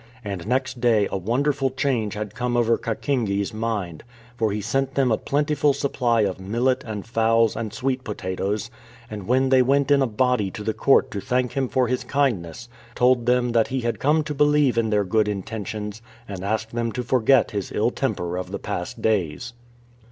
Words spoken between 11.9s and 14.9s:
kind ness, told them that he had come to believe in